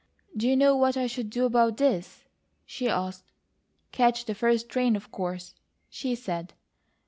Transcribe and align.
"Do 0.35 0.47
you 0.47 0.57
know 0.57 0.75
what 0.75 0.97
I 0.97 1.05
should 1.05 1.29
do 1.29 1.45
about 1.45 1.77
this?" 1.77 2.23
she 2.65 2.89
asked. 2.89 3.31
"Catch 3.91 4.25
the 4.25 4.33
first 4.33 4.67
train, 4.67 4.95
of 4.95 5.11
course," 5.11 5.53
she 5.91 6.15
said. 6.15 6.55